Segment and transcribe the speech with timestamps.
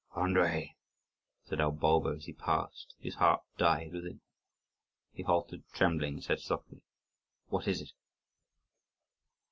[0.15, 0.73] "Andrii,"
[1.45, 2.95] said old Bulba, as he passed.
[2.97, 4.21] His heart died within him.
[5.13, 6.81] He halted, trembling, and said softly,
[7.49, 7.91] "What is it?"